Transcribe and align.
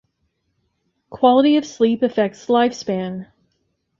Quality 1.11 1.57
of 1.57 1.65
sleep 1.67 2.01
affects 2.01 2.47
lifespan. 2.47 3.27